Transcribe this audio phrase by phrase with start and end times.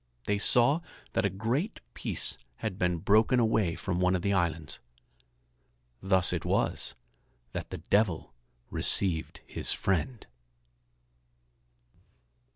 [0.23, 0.81] They saw
[1.13, 4.79] that a great piece had been broken away from one of the islands.
[6.01, 6.95] Thus it was
[7.51, 8.33] that the Devil
[8.71, 10.25] received his friend.